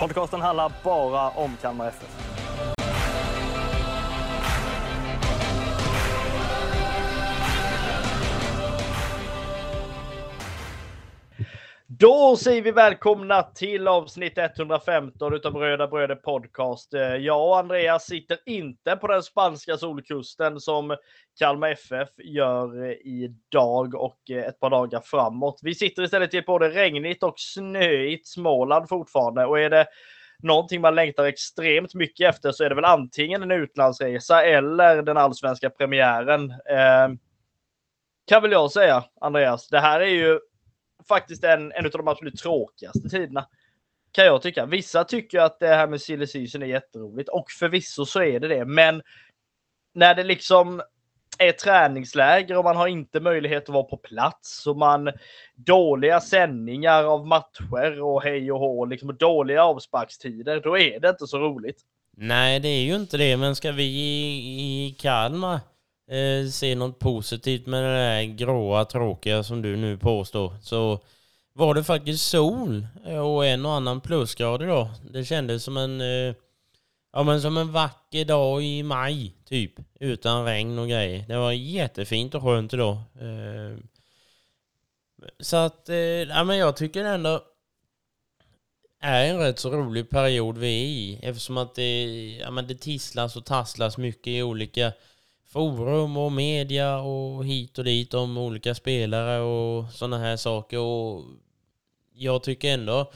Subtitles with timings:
[0.00, 2.39] Podcasten handlar bara om Kalmar FF.
[12.00, 16.94] Då säger vi välkomna till avsnitt 115 utav Röda Bröder Podcast.
[16.94, 20.96] Eh, jag och Andreas sitter inte på den spanska solkusten som
[21.38, 25.60] Kalmar FF gör eh, idag och eh, ett par dagar framåt.
[25.62, 29.86] Vi sitter istället i ett både regnigt och snöigt Småland fortfarande och är det
[30.42, 35.16] någonting man längtar extremt mycket efter så är det väl antingen en utlandsresa eller den
[35.16, 36.50] allsvenska premiären.
[36.50, 37.08] Eh,
[38.26, 39.68] kan väl jag säga, Andreas.
[39.68, 40.38] Det här är ju
[41.14, 43.46] faktiskt en, en av de absolut tråkigaste tiderna.
[44.12, 44.66] Kan jag tycka.
[44.66, 48.48] Vissa tycker att det här med silly season är jätteroligt och förvisso så är det
[48.48, 48.64] det.
[48.64, 49.02] Men
[49.94, 50.82] när det liksom
[51.38, 55.12] är träningsläger och man har inte möjlighet att vara på plats och man
[55.54, 61.26] dåliga sändningar av matcher och hej och hå, liksom dåliga avsparkstider, då är det inte
[61.26, 61.80] så roligt.
[62.16, 65.60] Nej, det är ju inte det, men ska vi i, i Kalmar
[66.10, 71.00] eh, se något positivt med det där gråa, tråkiga som du nu påstår, så
[71.52, 72.86] var det faktiskt sol
[73.22, 74.88] och en och annan plusgrad idag.
[75.10, 76.34] Det kändes som en, eh,
[77.12, 81.24] ja, men som en vacker dag i maj, typ, utan regn och grejer.
[81.28, 82.96] Det var jättefint och skönt idag.
[83.20, 83.78] Eh,
[85.40, 87.44] så att, eh, ja, men jag tycker ändå
[89.00, 92.04] är en rätt så rolig period vi är i eftersom att det,
[92.40, 94.92] ja, men det tisslas och tasslas mycket i olika
[95.52, 101.24] forum och media och hit och dit om olika spelare och sådana här saker och
[102.12, 103.12] jag tycker ändå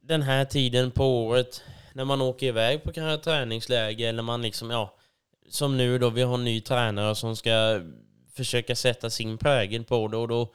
[0.00, 1.62] den här tiden på året
[1.92, 4.98] när man åker iväg på kanske träningsläger eller man liksom, ja,
[5.48, 7.80] som nu då, vi har en ny tränare som ska
[8.34, 10.54] försöka sätta sin prägel på det och då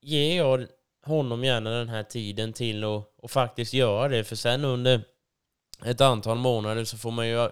[0.00, 0.66] ger jag
[1.04, 4.24] honom gärna den här tiden till att och faktiskt göra det.
[4.24, 5.02] För sen under
[5.84, 7.50] ett antal månader så får man ju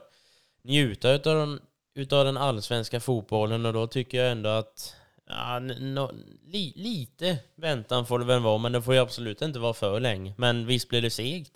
[0.62, 1.60] njuta utav den,
[1.98, 4.96] utav den allsvenska fotbollen och då tycker jag ändå att
[5.28, 6.10] ja, no,
[6.46, 10.00] li, lite väntan får det väl vara, men det får ju absolut inte vara för
[10.00, 10.34] länge.
[10.36, 11.52] Men visst blir det segt.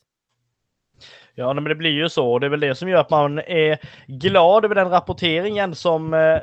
[1.34, 2.38] Ja, men det blir ju så.
[2.38, 6.38] Det är väl det som gör att man är glad över den rapporteringen som eh,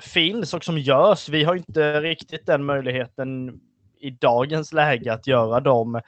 [0.00, 1.28] finns och som görs.
[1.28, 3.60] Vi har inte riktigt den möjligheten
[4.00, 6.00] i dagens läge att göra de,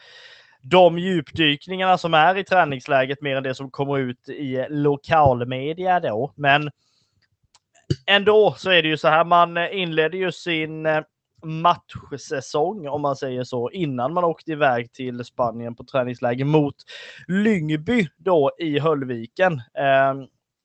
[0.63, 6.33] de djupdykningarna som är i träningsläget mer än det som kommer ut i lokalmedia då.
[6.37, 6.71] Men
[8.07, 9.25] ändå så är det ju så här.
[9.25, 11.01] Man eh, inledde ju sin eh,
[11.45, 16.75] matchsäsong, om man säger så, innan man åkte iväg till Spanien på träningsläger mot
[17.29, 19.53] Lyngby då i Höllviken.
[19.53, 20.15] Eh,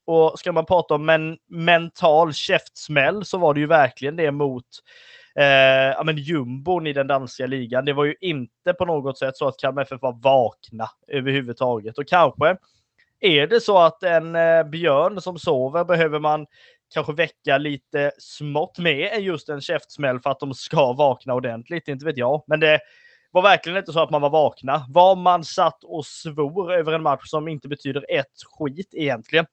[0.06, 4.66] och ska man prata om en mental käftsmäll så var det ju verkligen det mot
[5.36, 5.46] eh,
[5.96, 7.86] ja, men jumbon i den danska ligan.
[7.86, 11.98] Det var ju inte på något sätt så att Kalmar FF var vakna överhuvudtaget.
[11.98, 12.58] Och kanske
[13.20, 16.46] är det så att en eh, björn som sover behöver man
[16.94, 21.88] kanske väcka lite smått med än just en käftsmäll för att de ska vakna ordentligt.
[21.88, 22.44] Inte vet jag.
[22.48, 22.80] Men det
[23.32, 24.86] var verkligen inte så att man var vakna.
[24.90, 29.46] Var man satt och svor över en match som inte betyder ett skit egentligen.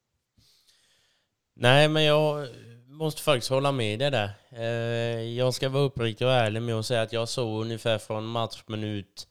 [1.57, 2.49] Nej, men jag
[2.87, 4.31] måste faktiskt hålla med dig där.
[4.53, 8.27] Eh, jag ska vara uppriktig och ärlig med att säga att jag såg ungefär från
[8.27, 9.29] matchminut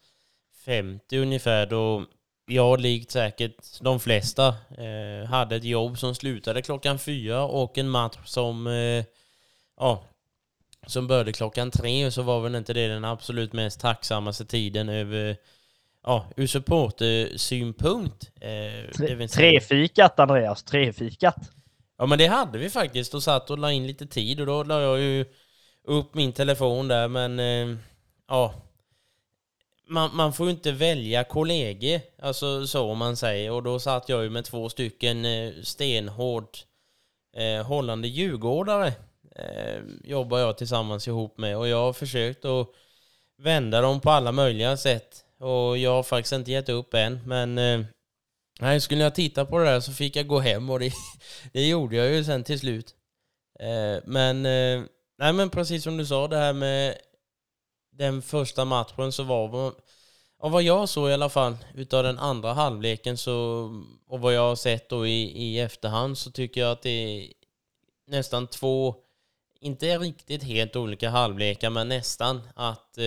[0.65, 2.05] 50 ungefär då
[2.47, 4.47] jag, likt säkert de flesta,
[4.77, 9.05] eh, hade ett jobb som slutade klockan fyra och en match som, eh,
[9.77, 10.03] ja,
[10.87, 15.37] som började klockan tre så var väl inte det den absolut mest tacksammaste tiden över,
[16.03, 18.31] ja, ur supportersynpunkt.
[18.41, 21.51] Eh, Trefikat Andreas, trefikat.
[21.97, 24.63] Ja men det hade vi faktiskt och satt och la in lite tid och då
[24.63, 25.25] la jag ju
[25.83, 27.77] upp min telefon där men eh,
[28.27, 28.53] ja
[29.87, 33.51] man, man får ju inte välja kollegor, alltså så om man säger.
[33.51, 36.65] Och då satt jag ju med två stycken eh, stenhårt
[37.37, 38.93] eh, hållande djurgårdare
[39.35, 41.57] eh, jobbar jag tillsammans ihop med.
[41.57, 42.67] Och jag har försökt att
[43.37, 45.23] vända dem på alla möjliga sätt.
[45.39, 47.85] Och jag har faktiskt inte gett upp än men eh,
[48.59, 50.93] Nej, skulle jag titta på det där så fick jag gå hem och det,
[51.53, 52.95] det gjorde jag ju sen till slut.
[53.59, 54.83] Eh, men, eh,
[55.19, 56.97] nej men precis som du sa, det här med
[57.97, 59.73] den första matchen så var man,
[60.39, 63.33] av vad jag såg i alla fall utav den andra halvleken så,
[64.07, 67.33] och vad jag har sett då i, i efterhand så tycker jag att det är
[68.07, 68.95] nästan två,
[69.59, 73.05] inte riktigt helt olika halvlekar men nästan att eh,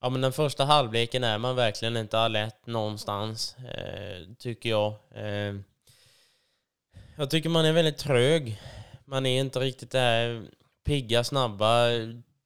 [0.00, 4.94] ja men den första halvleken är man verkligen inte alert någonstans eh, tycker jag.
[5.14, 5.54] Eh,
[7.16, 8.60] jag tycker man är väldigt trög.
[9.04, 10.42] Man är inte riktigt det här
[10.84, 11.88] pigga, snabba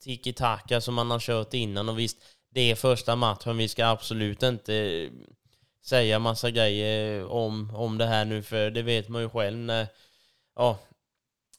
[0.06, 2.18] tiki-taka som man har kört innan och visst
[2.50, 3.56] det är första matchen.
[3.56, 5.10] Vi ska absolut inte eh,
[5.84, 9.86] säga massa grejer om, om det här nu, för det vet man ju själv när
[10.56, 10.78] ja,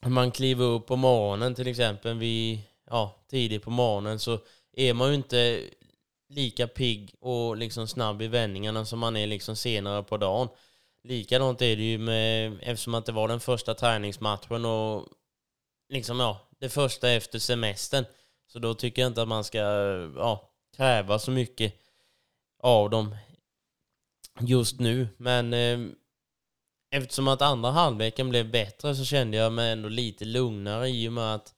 [0.06, 4.40] man kliver upp på morgonen till exempel, Vi, ja, tidigt på morgonen, så
[4.74, 5.62] är man ju inte
[6.30, 10.48] lika pigg och liksom snabb i vändningarna som man är liksom senare på dagen.
[11.04, 15.08] Likadant är det ju med, eftersom att det var den första träningsmatchen och
[15.90, 18.06] liksom ja, det första efter semestern.
[18.48, 19.60] Så då tycker jag inte att man ska,
[20.16, 21.74] ja, kräva så mycket
[22.64, 23.16] av dem
[24.40, 25.08] just nu.
[25.18, 25.80] Men eh,
[26.92, 31.14] eftersom att andra halvleken blev bättre så kände jag mig ändå lite lugnare i och
[31.14, 31.54] med att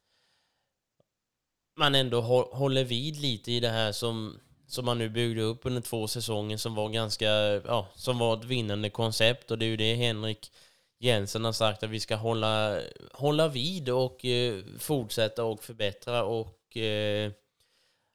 [1.77, 2.21] man ändå
[2.51, 6.57] håller vid lite i det här som, som man nu byggde upp under två säsonger
[6.57, 7.29] som var ganska,
[7.65, 10.51] ja, som var ett vinnande koncept och det är ju det Henrik
[10.99, 12.81] Jensen har sagt att vi ska hålla,
[13.11, 17.31] hålla vid och eh, fortsätta och förbättra och eh,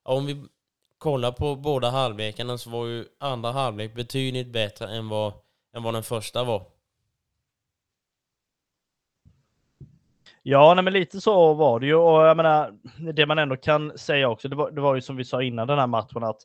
[0.03, 0.45] om vi
[0.99, 5.33] kollar på båda halvlekarna så var ju andra halvlek betydligt bättre än vad,
[5.77, 6.74] än vad den första var.
[10.47, 12.73] Ja, nej, men lite så var det ju och jag menar,
[13.13, 15.67] det man ändå kan säga också, det var, det var ju som vi sa innan
[15.67, 16.37] den här matchen att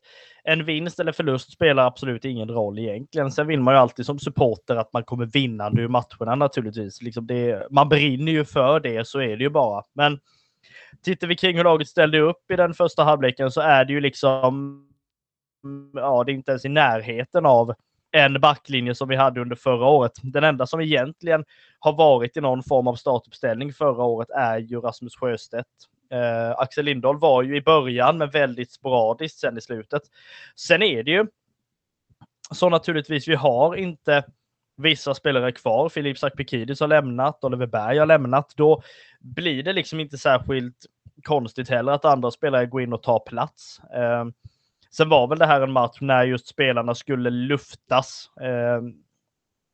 [0.44, 3.32] en vinst eller förlust spelar absolut ingen roll egentligen.
[3.32, 7.02] Sen vill man ju alltid som supporter att man kommer vinnande ur matcherna naturligtvis.
[7.02, 9.84] Liksom det, man brinner ju för det, så är det ju bara.
[9.94, 10.20] Men
[11.04, 14.02] tittar vi kring hur laget ställde upp i den första halvleken så är det ju
[14.02, 14.84] liksom,
[15.94, 17.74] ja, det är inte ens i närheten av
[18.12, 20.12] en backlinje som vi hade under förra året.
[20.24, 21.46] Den enda som egentligen
[21.80, 25.68] har varit i någon form av startuppställning förra året är ju Rasmus Sjöstedt.
[26.12, 30.02] Eh, Axel Lindahl var ju i början, men väldigt sporadiskt sen i slutet.
[30.56, 31.26] Sen är det ju
[32.52, 34.24] så naturligtvis, vi har inte
[34.78, 35.90] vissa spelare kvar.
[35.90, 38.54] Filip Sakpikidis har lämnat, Oliver Berg har lämnat.
[38.56, 38.82] Då
[39.20, 40.86] blir det liksom inte särskilt
[41.24, 43.80] konstigt heller att andra spelare går in och tar plats.
[43.80, 44.26] Eh,
[44.92, 48.32] sen var väl det här en match när just spelarna skulle luftas.
[48.42, 48.82] Eh,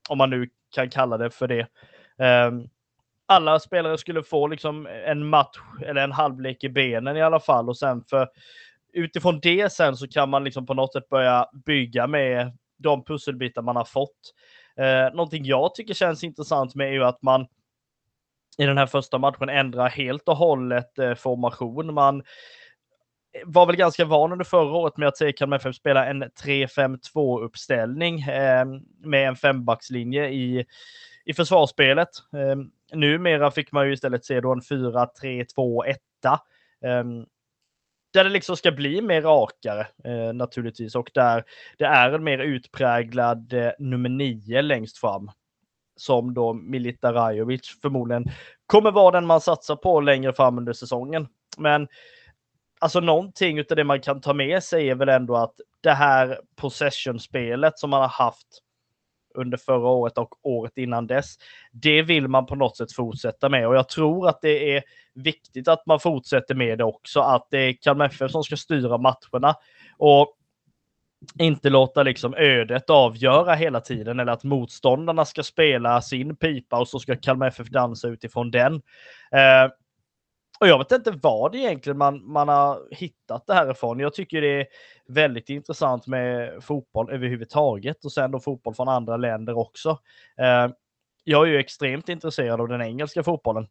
[0.10, 1.68] om man nu kan kalla det för det.
[2.18, 2.52] Eh,
[3.26, 7.70] alla spelare skulle få liksom en match eller en halvlek i benen i alla fall
[7.70, 8.28] och sen för
[8.94, 13.62] utifrån det sen så kan man liksom på något sätt börja bygga med de pusselbitar
[13.62, 14.34] man har fått.
[14.78, 17.48] Eh, någonting jag tycker känns intressant med är ju att man
[18.58, 21.94] i den här första matchen ändrar helt och hållet eh, formation.
[21.94, 22.24] Man
[23.46, 27.44] var väl ganska van under förra året med att se Kalmar FF spela en 3-5-2
[27.44, 28.66] uppställning eh,
[29.04, 30.66] med en fembackslinje i,
[31.26, 32.10] i försvarsspelet.
[32.34, 32.56] Eh,
[32.98, 35.96] numera fick man ju istället se då en 4-3-2-1.
[36.84, 37.04] Eh,
[38.14, 41.44] där det liksom ska bli mer rakare eh, naturligtvis och där
[41.78, 45.32] det är en mer utpräglad eh, nummer 9 längst fram.
[45.98, 48.26] Som då Milita Rajovic förmodligen
[48.66, 51.28] kommer vara den man satsar på längre fram under säsongen.
[51.58, 51.88] Men
[52.86, 56.40] alltså någonting av det man kan ta med sig är väl ändå att det här
[56.56, 58.48] possession-spelet som man har haft
[59.36, 61.36] under förra året och året innan dess.
[61.72, 64.84] Det vill man på något sätt fortsätta med och jag tror att det är
[65.14, 68.98] viktigt att man fortsätter med det också, att det är Kalmar FF som ska styra
[68.98, 69.56] matcherna
[69.98, 70.38] och
[71.40, 76.88] inte låta liksom ödet avgöra hela tiden eller att motståndarna ska spela sin pipa och
[76.88, 78.74] så ska Kalmar FF dansa utifrån den.
[79.32, 79.72] Eh,
[80.60, 84.00] och jag vet inte vad egentligen man, man har hittat det här ifrån.
[84.00, 84.68] Jag tycker det är
[85.08, 89.90] väldigt intressant med fotboll överhuvudtaget och sen då fotboll från andra länder också.
[90.38, 90.68] Eh,
[91.24, 93.68] jag är ju extremt intresserad av den engelska fotbollen.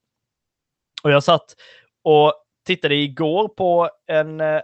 [1.02, 1.54] Och jag satt
[2.02, 2.32] och
[2.66, 4.60] tittade igår på en eh,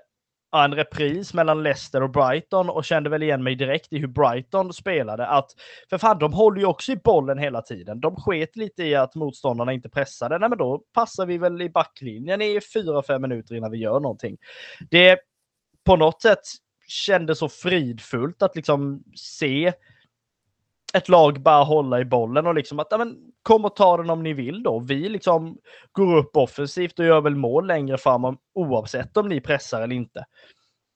[0.53, 4.07] ja, en repris mellan Leicester och Brighton och kände väl igen mig direkt i hur
[4.07, 5.27] Brighton spelade.
[5.27, 5.51] Att
[5.91, 8.01] för fan, de håller ju också i bollen hela tiden.
[8.01, 10.39] De sket lite i att motståndarna inte pressade.
[10.39, 14.01] Nej, men då passar vi väl i backlinjen i fyra fem minuter innan vi gör
[14.01, 14.37] någonting.
[14.91, 15.19] Det
[15.85, 16.43] på något sätt
[16.87, 19.73] kändes så fridfullt att liksom se
[20.93, 24.11] ett lag bara hålla i bollen och liksom att ja, men, kom och ta den
[24.11, 24.79] om ni vill då.
[24.79, 25.59] Vi liksom
[25.93, 30.25] går upp offensivt och gör väl mål längre fram oavsett om ni pressar eller inte.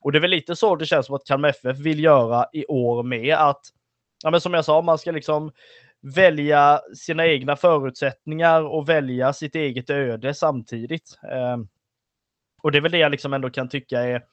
[0.01, 2.65] Och det är väl lite så det känns som att Kalmar FF vill göra i
[2.65, 3.61] år med att,
[4.23, 5.51] ja, men som jag sa, man ska liksom
[6.01, 11.19] välja sina egna förutsättningar och välja sitt eget öde samtidigt.
[11.31, 11.57] Eh,
[12.61, 14.23] och det är väl det jag liksom ändå kan tycka är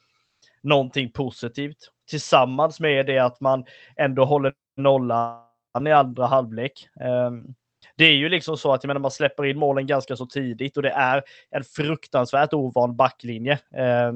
[0.63, 1.89] någonting positivt.
[2.11, 3.65] tillsammans med det att man
[3.97, 6.89] ändå håller nollan i andra halvlek.
[7.01, 7.55] Um,
[7.97, 10.77] det är ju liksom så att jag menar, man släpper in målen ganska så tidigt
[10.77, 13.53] och det är en fruktansvärt ovan backlinje.
[13.53, 14.13] Eh,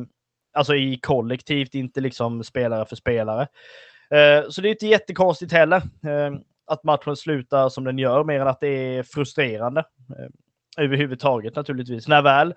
[0.53, 3.49] alltså i kollektivt, inte liksom spelare för spelare.
[4.11, 6.33] Eh, så det är inte jättekonstigt heller eh,
[6.67, 9.85] att matchen slutar som den gör, mer än att det är frustrerande.
[10.19, 12.09] Eh, överhuvudtaget naturligtvis.
[12.09, 12.55] När väl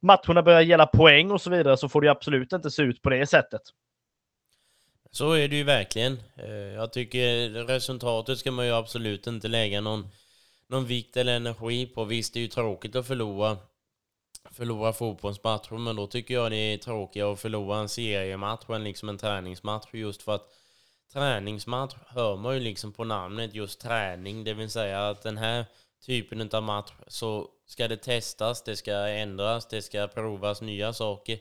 [0.00, 3.10] matcherna börjar gälla poäng och så vidare så får det absolut inte se ut på
[3.10, 3.62] det sättet.
[5.10, 6.12] Så är det ju verkligen.
[6.36, 10.08] Ehm, jag tycker resultatet ska man ju absolut inte lägga någon
[10.68, 12.04] någon vikt eller energi på.
[12.04, 13.58] Visst, det är ju tråkigt att förlora,
[14.50, 19.08] förlora fotbollsmatcher, men då tycker jag det är tråkigare att förlora en seriematch än liksom
[19.08, 20.48] en träningsmatch just för att
[21.12, 25.64] träningsmatch hör man ju liksom på namnet just träning, det vill säga att den här
[26.06, 31.38] typen av match så ska det testas, det ska ändras, det ska provas nya saker.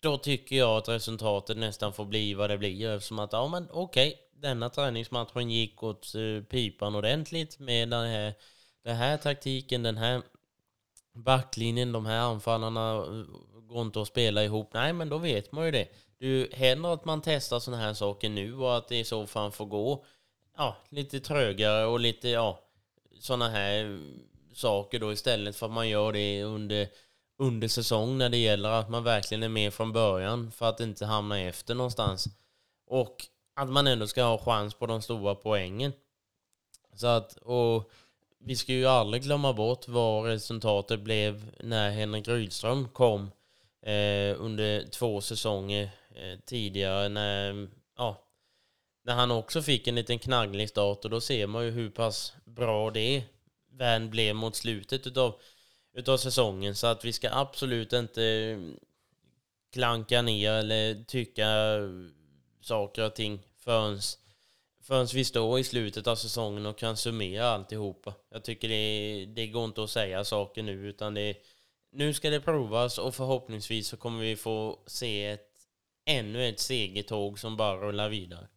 [0.00, 3.68] Då tycker jag att resultatet nästan får bli vad det blir eftersom att ja men
[3.70, 8.34] okej, okay, denna träningsmatchen gick åt eh, pipan ordentligt med den här,
[8.84, 10.22] den här taktiken, den här
[11.14, 13.24] backlinjen, de här anfallarna eh,
[13.60, 14.70] går inte att spela ihop.
[14.74, 15.88] Nej, men då vet man ju det.
[16.18, 19.52] Det händer att man testar sådana här saker nu och att det i så fall
[19.52, 20.04] får gå
[20.56, 22.60] ja, lite trögare och lite ja,
[23.20, 23.98] sådana här eh,
[24.52, 26.88] saker då istället för att man gör det under,
[27.38, 31.06] under säsong när det gäller att man verkligen är med från början för att inte
[31.06, 32.26] hamna efter någonstans.
[32.86, 33.16] Och
[33.56, 35.92] att man ändå ska ha chans på de stora poängen.
[36.94, 37.90] Så att, och
[38.38, 43.30] vi ska ju aldrig glömma bort vad resultatet blev när Henrik Rydström kom
[43.82, 48.22] eh, under två säsonger eh, tidigare när, ja,
[49.04, 52.34] när han också fick en liten knagglig start och då ser man ju hur pass
[52.44, 53.24] bra det
[53.72, 55.40] vän blev mot slutet utav,
[55.94, 58.58] utav säsongen så att vi ska absolut inte
[59.72, 61.48] klanka ner eller tycka
[62.66, 63.98] saker och ting förrän,
[64.82, 68.14] förrän vi står i slutet av säsongen och kan summera alltihopa.
[68.30, 71.36] Jag tycker det, det går inte att säga saker nu utan det,
[71.92, 75.48] nu ska det provas och förhoppningsvis så kommer vi få se ett,
[76.06, 78.48] ännu ett segertåg som bara rullar vidare.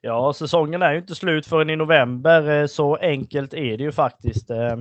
[0.00, 2.48] Ja, säsongen är ju inte slut förrän i november.
[2.48, 4.50] Eh, så enkelt är det ju faktiskt.
[4.50, 4.76] Eh,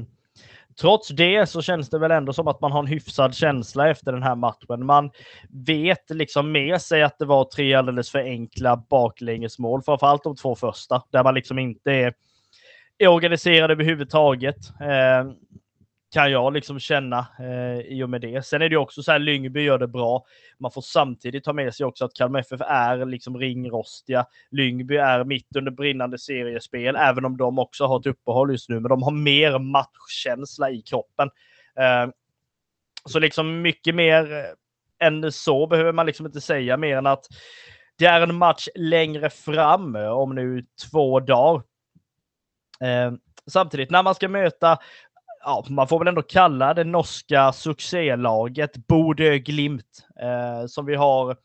[0.82, 4.12] Trots det så känns det väl ändå som att man har en hyfsad känsla efter
[4.12, 4.86] den här matchen.
[4.86, 5.12] Man
[5.50, 10.56] vet liksom med sig att det var tre alldeles för enkla baklängesmål, framförallt de två
[10.56, 12.14] första, där man liksom inte är,
[12.98, 14.58] är organiserad överhuvudtaget.
[14.82, 15.32] Eh,
[16.12, 18.46] kan jag liksom känna eh, i och med det.
[18.46, 20.26] Sen är det också så här, Lyngby gör det bra.
[20.60, 24.26] Man får samtidigt ta med sig också att Kalmar FF är liksom ringrostiga.
[24.52, 28.80] Lyngby är mitt under brinnande seriespel, även om de också har ett uppehåll just nu,
[28.80, 31.30] men de har mer matchkänsla i kroppen.
[31.80, 32.12] Eh,
[33.06, 37.26] så liksom mycket mer eh, än så behöver man liksom inte säga mer än att
[37.98, 41.64] det är en match längre fram eh, om nu två dagar.
[42.82, 43.12] Eh,
[43.48, 44.78] samtidigt när man ska möta
[45.44, 51.38] ja, man får väl ändå kalla det norska succélaget Bodø Glimt eh, som vi har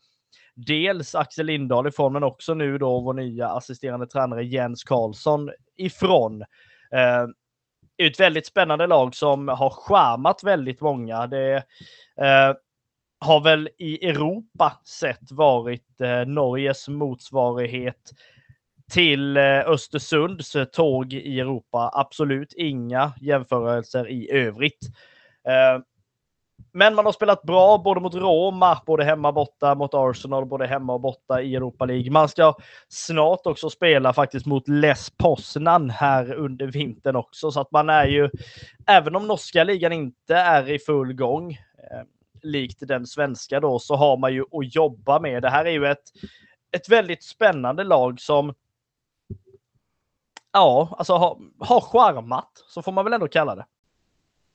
[0.55, 6.41] dels Axel Lindahl ifrån, men också nu då vår nya assisterande tränare Jens Karlsson ifrån.
[6.91, 7.27] Eh,
[7.97, 11.27] ett väldigt spännande lag som har charmat väldigt många.
[11.27, 11.55] Det
[12.21, 12.53] eh,
[13.19, 18.11] har väl i Europa sett varit eh, Norges motsvarighet
[18.91, 21.91] till eh, Östersunds tåg i Europa.
[21.93, 24.79] Absolut inga jämförelser i övrigt.
[25.47, 25.81] Eh,
[26.71, 30.67] men man har spelat bra både mot Roma, både hemma och borta, mot Arsenal, både
[30.67, 32.11] hemma och borta i Europa League.
[32.11, 32.53] Man ska
[32.87, 38.05] snart också spela faktiskt mot Les Poznan här under vintern också, så att man är
[38.05, 38.29] ju,
[38.87, 42.03] även om norska ligan inte är i full gång, eh,
[42.41, 45.41] likt den svenska då, så har man ju att jobba med.
[45.41, 46.03] Det här är ju ett,
[46.71, 48.53] ett väldigt spännande lag som
[50.55, 53.65] ja, alltså har ha charmat, så får man väl ändå kalla det.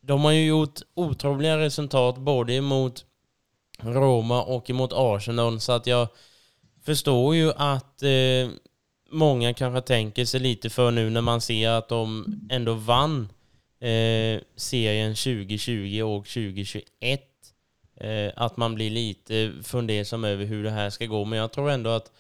[0.01, 3.05] De har ju gjort otroliga resultat både emot
[3.83, 6.09] Roma och emot Arsenal, så att jag
[6.85, 8.51] förstår ju att eh,
[9.11, 13.29] många kanske tänker sig lite för nu när man ser att de ändå vann
[13.81, 17.21] eh, serien 2020 och 2021.
[17.97, 21.71] Eh, att man blir lite fundersam över hur det här ska gå, men jag tror
[21.71, 22.11] ändå att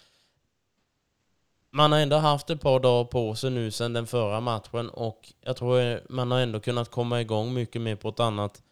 [1.70, 5.32] man har ändå haft ett par dagar på sig nu sedan den förra matchen och
[5.40, 8.62] jag tror eh, man har ändå kunnat komma igång mycket mer på ett annat,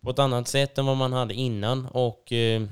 [0.00, 1.86] på ett annat sätt än vad man hade innan.
[1.86, 2.62] Och eh,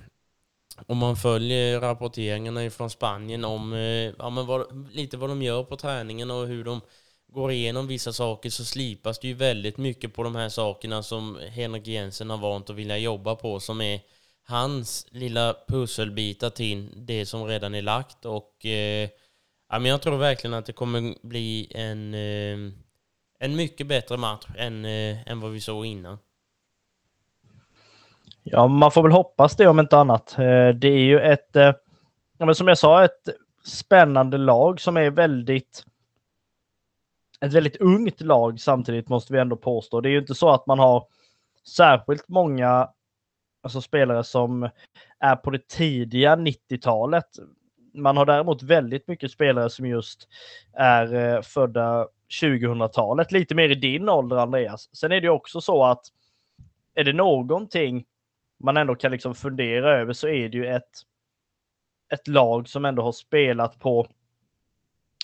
[0.87, 5.64] om man följer rapporteringarna från Spanien om eh, ja, men vad, lite vad de gör
[5.64, 6.81] på träningen och hur de
[7.28, 11.38] går igenom vissa saker så slipas det ju väldigt mycket på de här sakerna som
[11.50, 14.00] Henrik Jensen har vant att vilja jobba på som är
[14.45, 19.09] hans lilla pusselbitar till det som redan är lagt och eh,
[19.73, 22.73] ja, men jag tror verkligen att det kommer bli en, eh,
[23.38, 26.19] en mycket bättre match än, eh, än vad vi såg innan.
[28.43, 30.38] Ja, man får väl hoppas det om inte annat.
[30.38, 31.57] Eh, det är ju ett,
[32.55, 33.29] som jag sa, ett
[33.64, 35.85] spännande lag som är väldigt
[37.41, 40.00] ett väldigt ungt lag samtidigt måste vi ändå påstå.
[40.00, 41.07] Det är ju inte så att man har
[41.76, 42.88] särskilt många
[43.62, 44.69] alltså spelare som
[45.19, 47.26] är på det tidiga 90-talet.
[47.94, 50.28] Man har däremot väldigt mycket spelare som just
[50.72, 52.08] är eh, födda
[52.42, 54.96] 2000-talet, lite mer i din ålder Andreas.
[54.96, 56.02] Sen är det ju också så att
[56.94, 58.04] är det någonting
[58.64, 60.90] man ändå kan liksom fundera över så är det ju ett,
[62.12, 64.06] ett lag som ändå har spelat på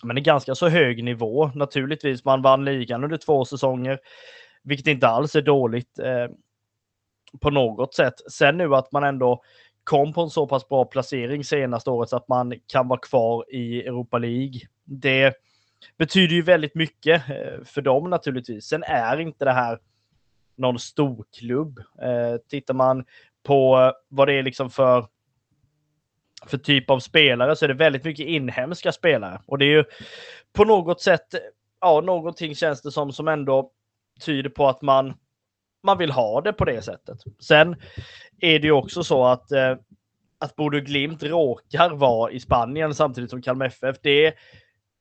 [0.03, 1.51] men en ganska så hög nivå.
[1.55, 3.99] Naturligtvis, man vann ligan under två säsonger,
[4.63, 6.27] vilket inte alls är dåligt eh,
[7.41, 8.15] på något sätt.
[8.33, 9.43] Sen nu att man ändå
[9.89, 13.55] kom på en så pass bra placering senaste året så att man kan vara kvar
[13.55, 14.61] i Europa League.
[14.85, 15.35] Det
[15.99, 18.65] betyder ju väldigt mycket eh, för dem naturligtvis.
[18.65, 19.79] Sen är inte det här
[20.57, 21.79] någon storklubb.
[21.79, 23.05] Eh, tittar man
[23.43, 25.07] på eh, vad det är liksom för
[26.47, 29.43] för typ av spelare så är det väldigt mycket inhemska spelare.
[29.47, 29.85] Och det är ju
[30.53, 31.35] på något sätt,
[31.81, 33.71] ja, någonting känns det som som ändå
[34.21, 35.15] tyder på att man,
[35.89, 37.19] man vill ha det på det sättet.
[37.41, 37.77] Sen
[38.41, 39.77] är det ju också så att, eh,
[40.39, 43.97] att Bodo Glimt råkar vara i Spanien samtidigt som Kalmar FF.
[44.03, 44.35] Det är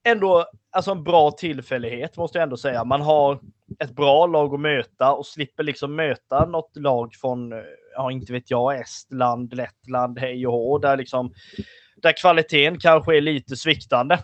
[0.04, 2.84] ändå alltså en bra tillfällighet måste jag ändå säga.
[2.84, 3.40] Man har
[3.80, 7.60] ett bra lag att möta och slipper liksom möta något lag från, eh,
[7.96, 11.34] ja inte vet jag, Estland, Lettland, hej och hå, där liksom
[11.96, 14.20] där kvaliteten kanske är lite sviktande.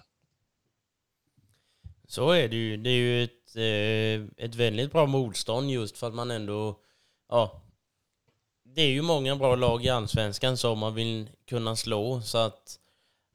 [2.07, 2.77] Så är det ju.
[2.77, 6.79] Det är ju ett, Eh, ett väldigt bra motstånd just för att man ändå,
[7.29, 7.61] ja,
[8.63, 12.79] det är ju många bra lag i allsvenskan som man vill kunna slå så att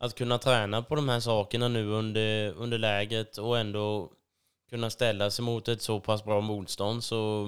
[0.00, 4.12] att kunna träna på de här sakerna nu under, under läget och ändå
[4.71, 7.47] kunna ställa sig mot ett så pass bra motstånd så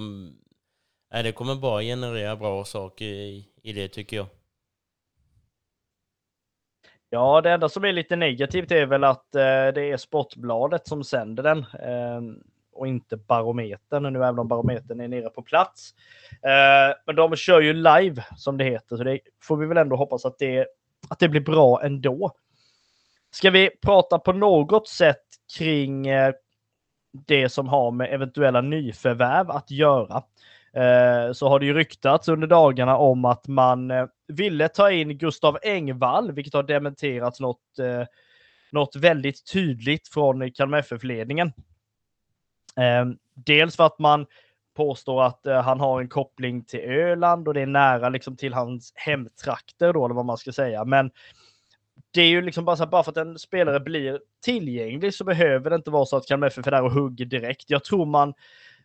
[1.13, 4.27] äh, det kommer bara generera bra saker i, i det tycker jag.
[7.09, 11.03] Ja, det enda som är lite negativt är väl att eh, det är Sportbladet som
[11.03, 12.43] sänder den eh,
[12.73, 15.93] och inte Barometern, nu även om Barometern är nere på plats.
[16.31, 19.95] Eh, men de kör ju live som det heter, så det får vi väl ändå
[19.95, 20.67] hoppas att det,
[21.09, 22.31] att det blir bra ändå.
[23.31, 25.25] Ska vi prata på något sätt
[25.57, 26.33] kring eh,
[27.27, 30.23] det som har med eventuella nyförvärv att göra?
[30.73, 35.17] Eh, så har det ju ryktats under dagarna om att man eh, ville ta in
[35.17, 38.07] Gustav Engvall, vilket har dementerats något, eh,
[38.71, 41.53] något väldigt tydligt från Kalmar FF-ledningen.
[42.75, 44.25] Ehm, dels för att man
[44.75, 48.53] påstår att eh, han har en koppling till Öland och det är nära liksom till
[48.53, 50.85] hans hemtrakter då, eller vad man ska säga.
[50.85, 51.11] Men
[52.11, 55.23] det är ju liksom bara så att bara för att en spelare blir tillgänglig så
[55.23, 57.69] behöver det inte vara så att Kalmar FF är där och hugger direkt.
[57.69, 58.33] Jag tror man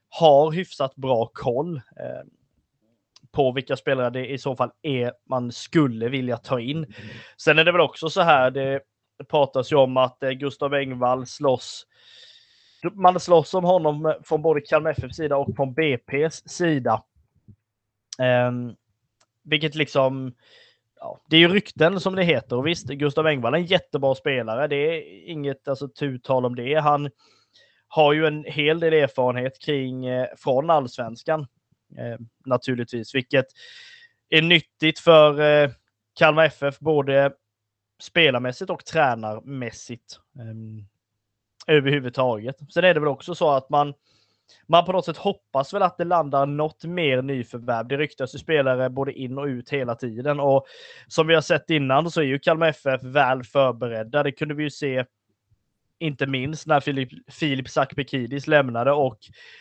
[0.08, 2.26] har hyfsat bra koll eh,
[3.32, 6.94] på vilka spelare det i så fall är man skulle vilja ta in.
[7.36, 8.80] Sen är det väl också så här, det
[9.28, 11.86] pratas ju om att eh, Gustav Engvall slåss
[12.94, 17.02] man slåss om honom från både Kalmar FFs sida och från BP's sida.
[18.18, 18.52] Eh,
[19.44, 20.34] vilket liksom
[21.00, 24.14] ja, det är ju rykten som det heter och visst, Gustav Engvall är en jättebra
[24.14, 24.66] spelare.
[24.66, 26.74] Det är inget alltså, tutal om det.
[26.74, 27.10] Han
[27.88, 31.40] har ju en hel del erfarenhet kring eh, från allsvenskan
[31.98, 33.46] eh, naturligtvis, vilket
[34.28, 35.70] är nyttigt för eh,
[36.18, 37.32] Kalmar FF både
[38.00, 40.84] spelarmässigt och tränarmässigt eh,
[41.66, 42.56] överhuvudtaget.
[42.72, 43.94] Sen är det väl också så att man
[44.66, 47.88] man på något sätt hoppas väl att det landar något mer nyförvärv.
[47.88, 50.66] Det ryktas ju spelare både in och ut hela tiden och
[51.08, 54.22] som vi har sett innan så är ju Kalmar FF väl förberedda.
[54.22, 55.04] Det kunde vi ju se
[55.98, 59.18] inte minst när Filip, Filip Sakpekidis lämnade och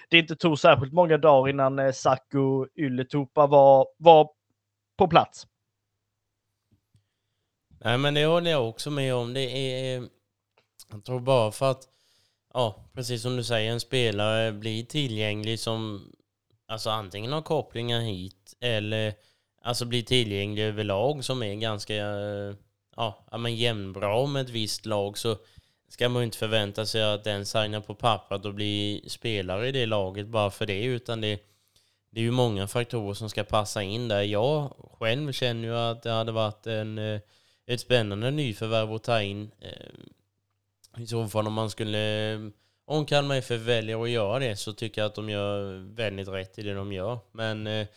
[0.10, 4.30] det inte tog särskilt många dagar innan eh, Saku Ylletupa var, var
[4.98, 5.48] på plats.
[7.80, 9.34] Nej men det håller jag också med om.
[9.34, 10.08] Det är, eh,
[10.92, 11.84] jag tror bara för att
[12.58, 16.12] Ja, precis som du säger, en spelare blir tillgänglig som
[16.68, 19.14] alltså antingen har kopplingar hit eller
[19.62, 22.56] alltså blir tillgänglig överlag som är ganska eh,
[22.96, 25.38] ja, men jämnbra med ett visst lag så
[25.90, 29.72] ska man ju inte förvänta sig att den signar på pappret och blir spelare i
[29.72, 31.40] det laget bara för det utan det,
[32.10, 34.22] det är ju många faktorer som ska passa in där.
[34.22, 37.20] Jag själv känner ju att det hade varit en, eh,
[37.68, 40.15] ett spännande nyförvärv att ta in eh,
[40.98, 42.34] i så fall om man skulle...
[42.34, 42.40] Eh,
[42.88, 46.60] om Kalmar FF väljer att göra det så tycker jag att de gör väldigt rätt
[46.60, 47.20] i det de gör.
[47.32, 47.68] Men...
[47.68, 47.88] Eh,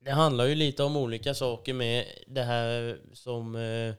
[0.00, 3.94] det handlar ju lite om olika saker med det här som eh,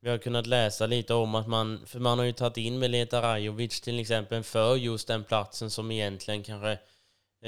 [0.00, 3.22] vi har kunnat läsa lite om att man, för man har ju tagit in Meleta
[3.22, 6.72] Rajovic till exempel för just den platsen som egentligen kanske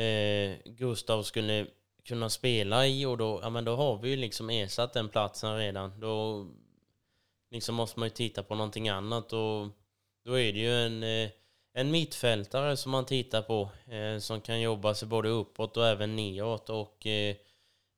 [0.03, 1.67] eh, Gustav skulle
[2.05, 5.57] kunna spela i och då, ja men då har vi ju liksom ersatt den platsen
[5.57, 6.01] redan.
[6.01, 6.47] Då
[7.51, 9.69] liksom måste man ju titta på någonting annat och
[10.25, 11.31] då är det ju en, eh,
[11.73, 16.17] en mittfältare som man tittar på eh, som kan jobba sig både uppåt och även
[16.17, 17.37] neråt och eh,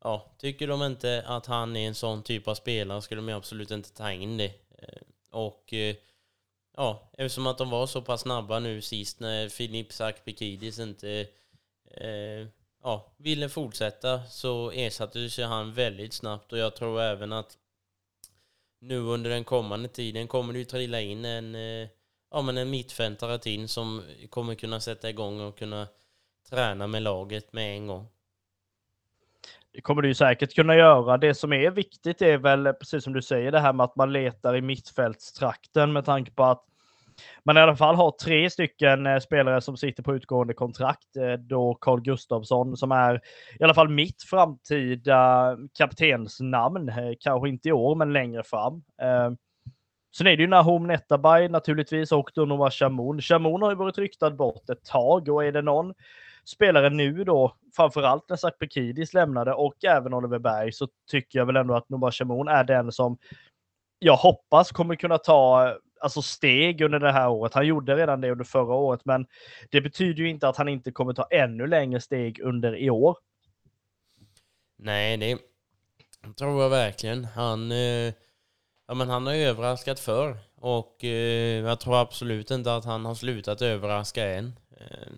[0.04, 3.70] ja, tycker de inte att han är en sån typ av spelare skulle de absolut
[3.70, 4.52] inte ta in det.
[5.32, 5.74] Och
[6.76, 11.26] ja, eftersom att de var så pass snabba nu sist när Filip Sakpikidis inte
[12.82, 17.58] ja, ville fortsätta så ersatte sig han väldigt snabbt och jag tror även att
[18.80, 21.88] nu under den kommande tiden kommer det ju trilla in en, eh,
[22.30, 25.88] ja, men en mittfältare till som kommer kunna sätta igång och kunna
[26.50, 28.08] träna med laget med en gång.
[29.72, 31.18] Det kommer du ju säkert kunna göra.
[31.18, 34.12] Det som är viktigt är väl, precis som du säger, det här med att man
[34.12, 36.64] letar i mittfältstrakten med tanke på att
[37.44, 41.16] man i alla fall har tre stycken eh, spelare som sitter på utgående kontrakt.
[41.16, 43.20] Eh, då Carl Gustafsson som är
[43.60, 46.88] i alla fall mitt framtida kaptensnamn.
[46.88, 48.82] Eh, kanske inte i år, men längre fram.
[50.16, 53.20] Sen är det ju Nahom Netabay naturligtvis och då Shamoun.
[53.20, 55.94] Shamoun har ju varit ryktad bort ett tag och är det någon
[56.44, 61.56] spelare nu då, framförallt när Sakpekidis lämnade och även Oliver Berg, så tycker jag väl
[61.56, 63.18] ändå att Noah Shamoun är den som
[63.98, 67.54] jag hoppas kommer kunna ta alltså steg under det här året.
[67.54, 69.26] Han gjorde redan det under förra året, men
[69.70, 73.16] det betyder ju inte att han inte kommer ta ännu längre steg under i år.
[74.78, 75.38] Nej, det
[76.36, 77.24] tror jag verkligen.
[77.24, 78.12] Han, eh,
[78.88, 83.14] ja, men han har överraskat förr och eh, jag tror absolut inte att han har
[83.14, 84.58] slutat överraska än.
[84.80, 85.08] Eh,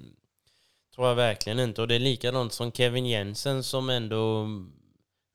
[0.94, 1.82] tror jag verkligen inte.
[1.82, 4.48] Och det är likadant som Kevin Jensen som ändå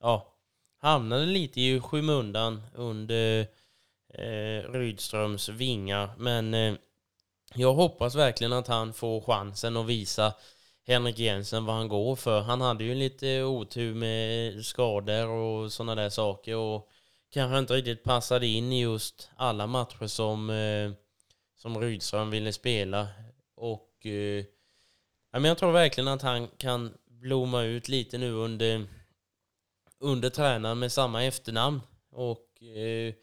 [0.01, 0.33] ja,
[0.81, 3.47] hamnade lite i skymundan under
[4.13, 6.09] eh, Rydströms vingar.
[6.17, 6.73] Men eh,
[7.55, 10.33] jag hoppas verkligen att han får chansen att visa
[10.87, 12.41] Henrik Jensen vad han går för.
[12.41, 16.89] Han hade ju lite otur med skador och sådana där saker och
[17.29, 20.91] kanske inte riktigt passade in i just alla matcher som, eh,
[21.55, 23.07] som Rydström ville spela.
[23.55, 24.45] Och eh,
[25.31, 28.85] men jag tror verkligen att han kan blomma ut lite nu under,
[29.99, 31.81] under tränaren med samma efternamn.
[32.11, 33.13] Och eh,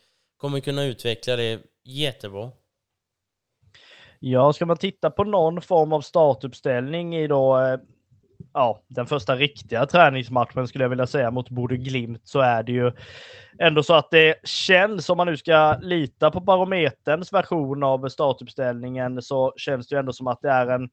[0.45, 2.51] kommer kunna utveckla det jättebra.
[4.19, 7.79] Ja, ska man titta på någon form av startuppställning i då, eh,
[8.53, 12.73] ja, den första riktiga träningsmatchen skulle jag vilja säga mot Bode Glimt så är det
[12.73, 12.93] ju
[13.59, 19.23] ändå så att det känns, om man nu ska lita på Barometerns version av startuppställningen,
[19.23, 20.91] så känns det ju ändå som att det är en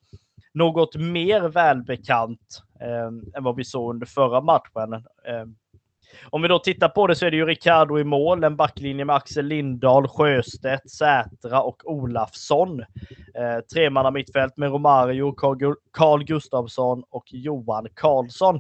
[0.54, 4.94] något mer välbekant eh, än vad vi såg under förra matchen.
[4.94, 5.46] Eh,
[6.30, 9.06] om vi då tittar på det så är det ju Ricardo i mål, en backlinje
[9.06, 12.80] med Axel Lindahl, Sjöstedt, Sätra och Olafsson.
[12.80, 15.32] Eh, tremanna mittfält med Romario,
[15.91, 18.60] Carl Gustafsson och Johan Karlsson.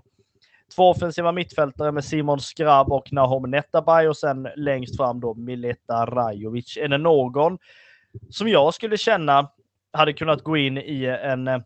[0.75, 6.05] Två offensiva mittfältare med Simon Skrabb och Nahom Netabay och sen längst fram då Mileta
[6.05, 6.77] Rajovic.
[6.77, 7.57] Är det någon
[8.29, 9.49] som jag skulle känna
[9.93, 11.59] hade kunnat gå in i en eh,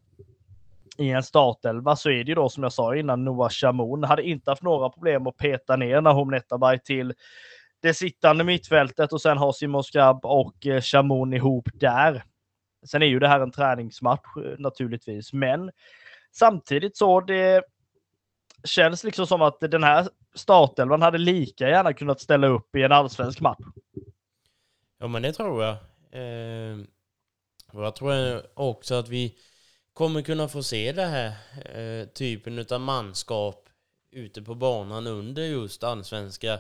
[0.98, 4.24] i en startelva så är det ju då som jag sa innan Noah Shamoun hade
[4.24, 7.14] inte haft några problem att peta ner Nahom Netabay till
[7.82, 12.24] det sittande mittfältet och sen ha Simon Skrabb och eh, Shamoun ihop där.
[12.86, 15.72] Sen är ju det här en träningsmatch eh, naturligtvis, men
[16.32, 17.64] samtidigt så det
[18.64, 22.92] känns liksom som att den här startelvan hade lika gärna kunnat ställa upp i en
[22.92, 23.66] allsvensk match.
[25.00, 25.74] Ja, men det tror jag.
[26.12, 26.78] Eh,
[27.74, 29.36] och jag tror också att vi
[29.96, 31.34] kommer kunna få se det här
[31.76, 33.70] eh, typen av manskap
[34.12, 36.60] ute på banan under just allsvenska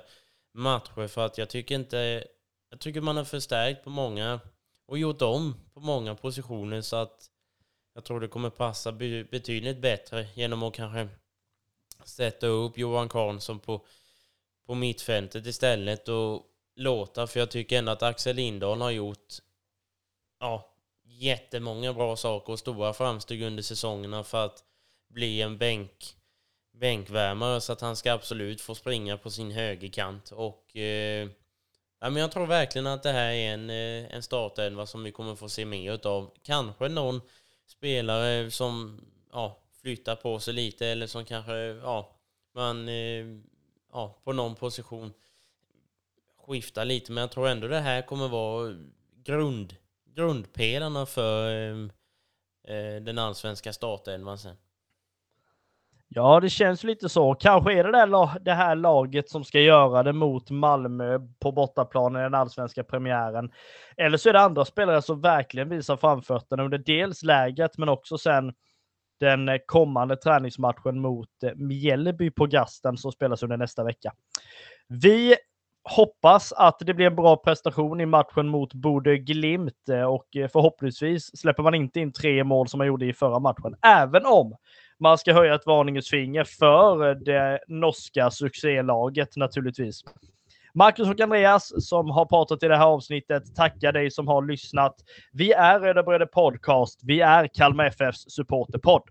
[0.54, 1.08] matcher.
[1.08, 2.28] För att jag tycker inte
[2.69, 4.39] jag tycker man har förstärkt på många
[4.86, 7.30] och gjort om på många positioner så att
[7.93, 11.08] jag tror det kommer passa betydligt bättre genom att kanske
[12.06, 13.86] sätta upp Johan Karlsson på,
[14.65, 16.43] på mittfältet istället och
[16.76, 19.34] låta, för jag tycker ändå att Axel Lindahl har gjort
[20.39, 20.74] ja,
[21.17, 24.63] jättemånga bra saker och stora framsteg under säsongerna för att
[25.10, 26.15] bli en bänk,
[26.73, 30.32] bänkvärmare så att han ska absolut få springa på sin högerkant.
[30.32, 31.30] Och, eh,
[31.99, 35.12] ja, men jag tror verkligen att det här är en, eh, en startelva som vi
[35.12, 36.32] kommer få se mer av.
[36.43, 37.21] Kanske någon
[37.67, 39.01] spelare som
[39.32, 42.15] ja, flyttar på sig lite eller som kanske ja,
[42.54, 43.25] man eh,
[43.91, 45.13] ja, på någon position
[46.47, 47.12] skiftar lite.
[47.12, 48.75] Men jag tror ändå det här kommer vara
[49.23, 49.75] grund
[50.15, 51.91] grundpelarna för ehm,
[52.67, 54.56] eh, den allsvenska startelvan sen.
[56.08, 57.36] Ja, det känns lite så.
[57.36, 62.15] Kanske är det där, det här laget som ska göra det mot Malmö på bortaplan
[62.15, 63.51] i den allsvenska premiären.
[63.97, 68.17] Eller så är det andra spelare som verkligen visar framfötterna under dels läget, men också
[68.17, 68.54] sen
[69.19, 74.13] den kommande träningsmatchen mot eh, Mjällby på Gasten som spelas under nästa vecka.
[74.88, 75.36] Vi
[75.86, 80.48] hoppas att det blir en bra prestation i matchen mot Bode Glimt eh, och eh,
[80.48, 84.56] förhoppningsvis släpper man inte in tre mål som man gjorde i förra matchen, även om
[85.00, 90.04] man ska höja ett varningens finger för eh, det norska succélaget naturligtvis.
[90.74, 94.95] Marcus och Andreas som har pratat i det här avsnittet tackar dig som har lyssnat.
[95.32, 97.00] Vi är Röda Bröder Podcast.
[97.04, 99.04] Vi är Kalmar FFs supporterpodd.